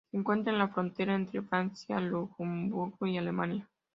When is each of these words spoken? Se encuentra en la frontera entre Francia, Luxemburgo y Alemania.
Se 0.09 0.17
encuentra 0.17 0.51
en 0.51 0.57
la 0.57 0.67
frontera 0.69 1.13
entre 1.13 1.43
Francia, 1.43 1.99
Luxemburgo 1.99 3.05
y 3.05 3.19
Alemania. 3.19 3.69